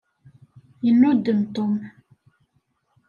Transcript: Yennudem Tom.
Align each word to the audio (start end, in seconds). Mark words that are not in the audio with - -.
Yennudem 0.85 1.41
Tom. 1.55 1.73